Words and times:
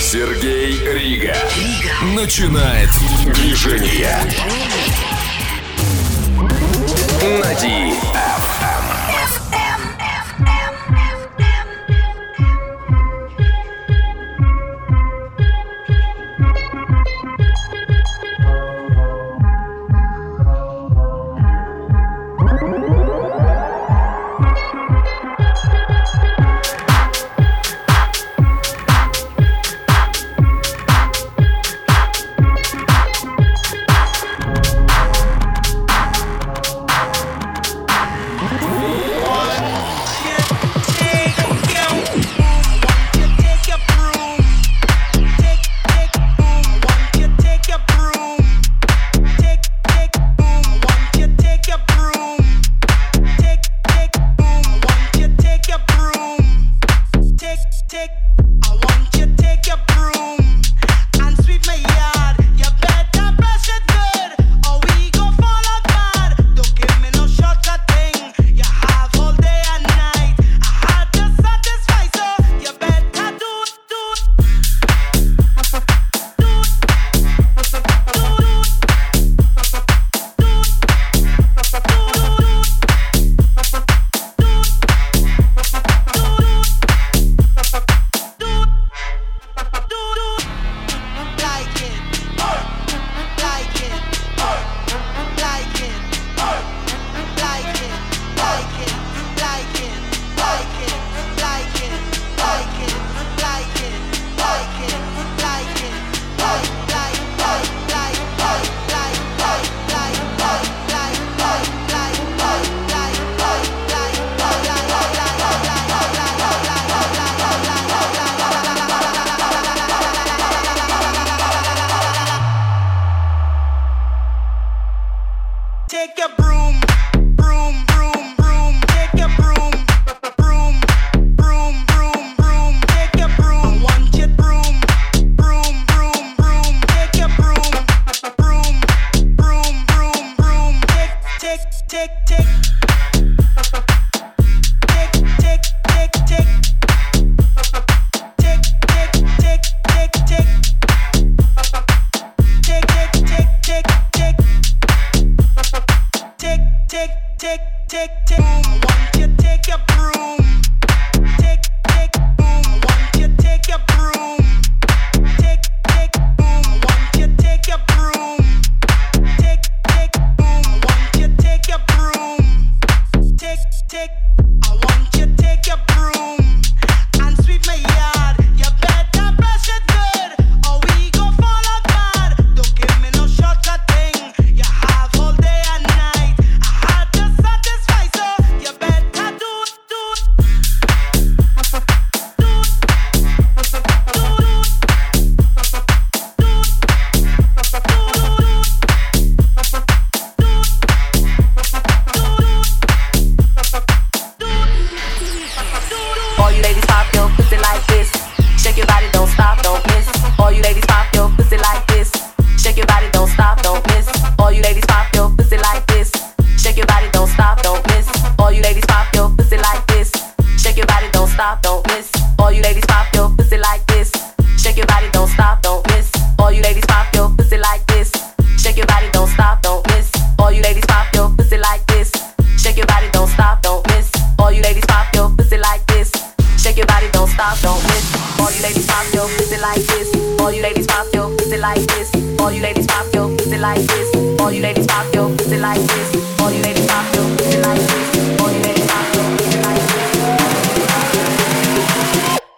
Сергей 0.00 0.78
Рига. 0.92 1.34
Начинает 2.14 2.90
движение. 3.34 4.18
Нади. 7.40 7.94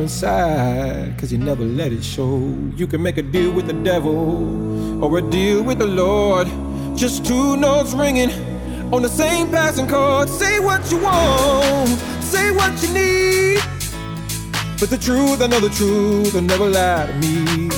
Are 0.00 0.02
inside. 0.02 1.18
Cause 1.18 1.32
you 1.32 1.38
never 1.38 1.64
let 1.64 1.92
it 1.92 2.02
show. 2.02 2.38
You 2.76 2.86
can 2.86 3.02
make 3.02 3.18
a 3.18 3.22
deal 3.22 3.52
with 3.52 3.66
the 3.66 3.72
devil 3.72 5.04
or 5.04 5.18
a 5.18 5.22
deal 5.22 5.62
with 5.62 5.78
the 5.78 5.86
Lord. 5.86 6.48
Just 6.96 7.24
two 7.24 7.56
notes 7.56 7.92
ringing 7.92 8.30
on 8.92 9.02
the 9.02 9.08
same 9.08 9.48
passing 9.50 9.88
chord. 9.88 10.28
Say 10.28 10.58
what 10.60 10.90
you 10.90 10.98
want, 10.98 11.88
say 12.20 12.50
what 12.50 12.72
you 12.82 12.92
need. 12.92 13.60
But 14.80 14.88
the 14.88 14.98
truth, 14.98 15.42
I 15.42 15.46
know 15.46 15.60
the 15.60 15.68
truth, 15.68 16.32
will 16.34 16.42
never 16.42 16.66
lie 16.66 17.06
to 17.06 17.14
me. 17.14 17.70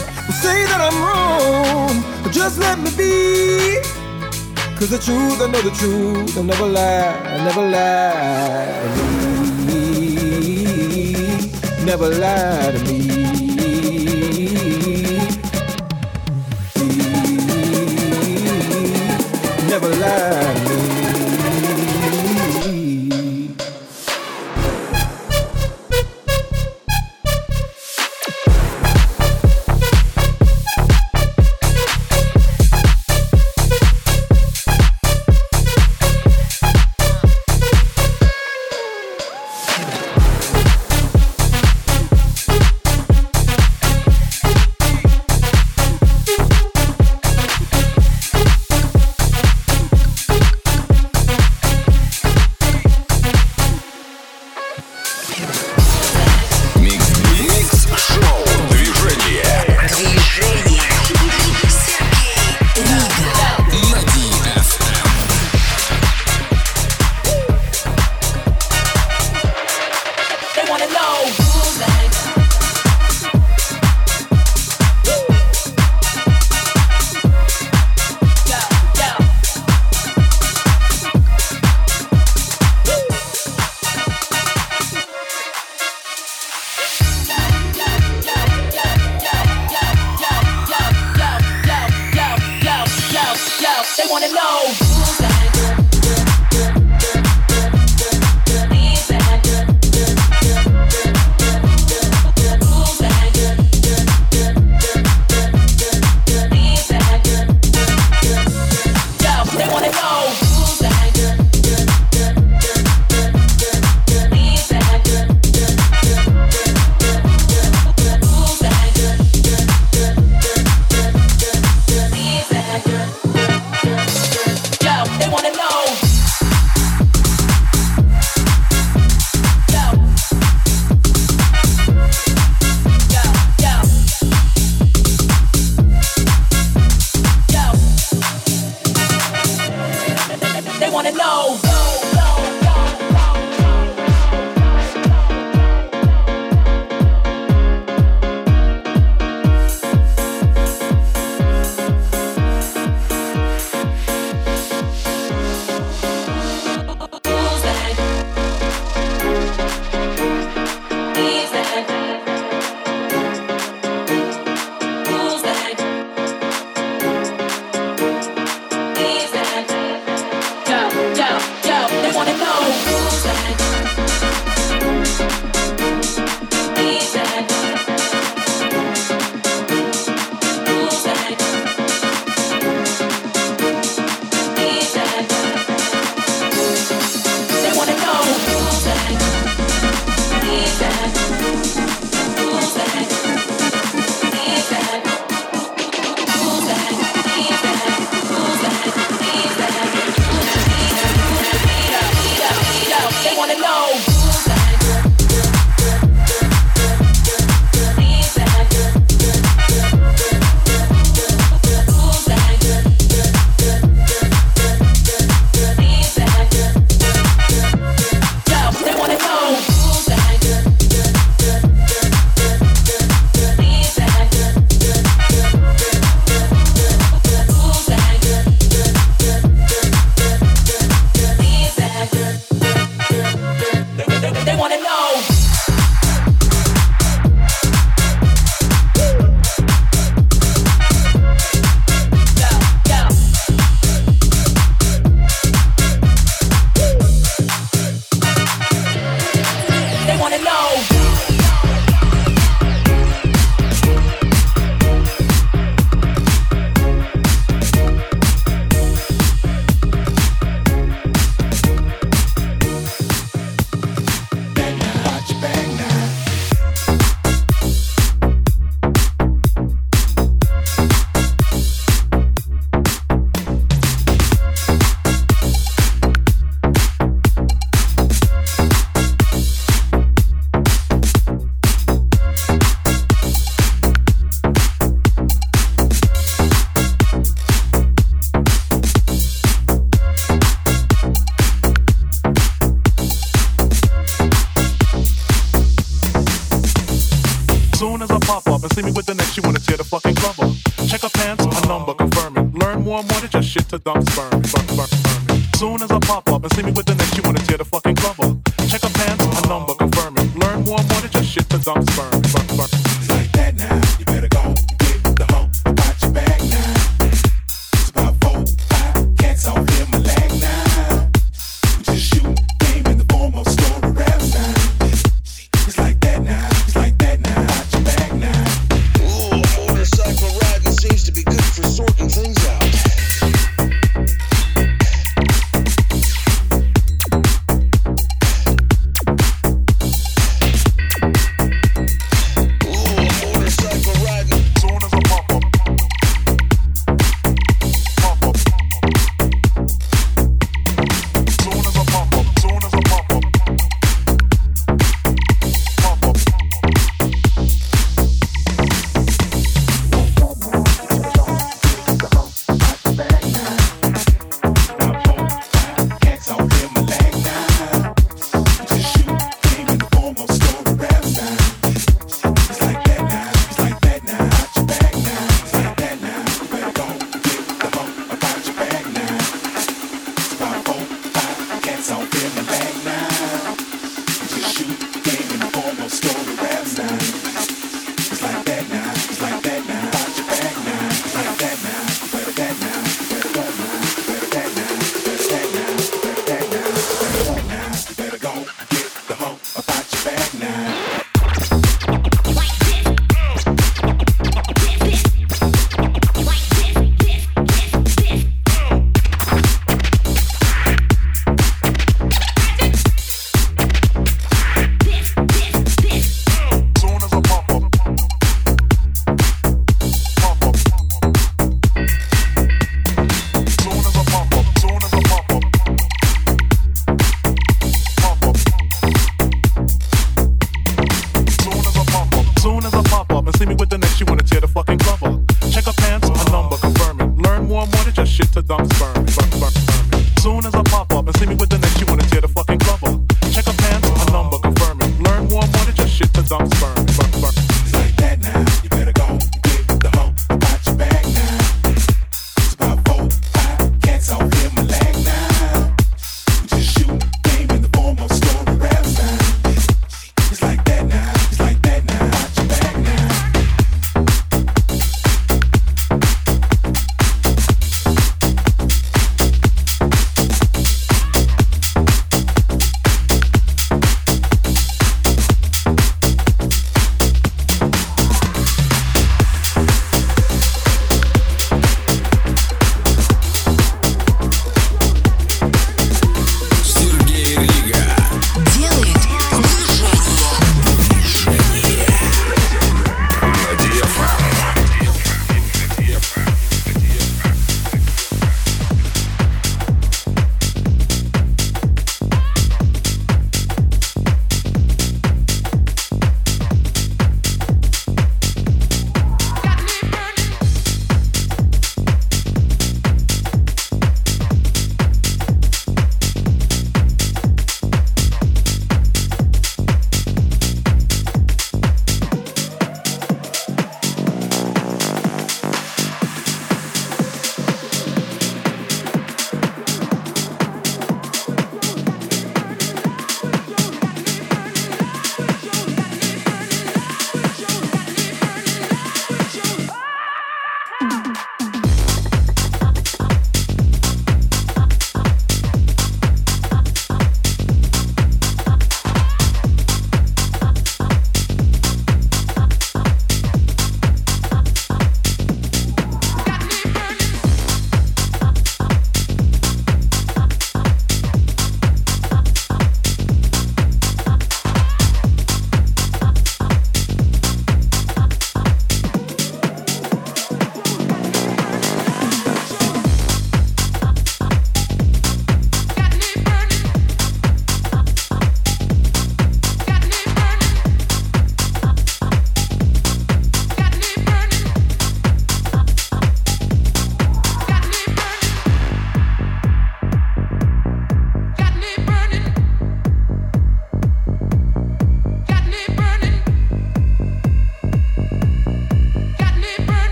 Say 0.43 0.65
that 0.71 0.81
I'm 0.81 0.99
wrong, 1.03 2.23
but 2.23 2.33
just 2.33 2.59
let 2.59 2.79
me 2.79 2.91
be. 2.97 3.81
Cause 4.79 4.91
the 4.91 4.99
truth, 4.99 5.41
I 5.41 5.51
know 5.51 5.63
the 5.63 5.71
truth, 5.71 6.37
I'll 6.37 6.45
never 6.45 6.67
lie, 6.67 7.15
I'll 7.33 7.45
never 7.45 7.63
lie. 7.63 9.12
Never 11.85 12.11
lie 12.11 12.71
to 12.71 12.93
me. 12.93 13.12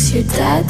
Might 0.00 0.06
seduce 0.06 0.14
your 0.14 0.69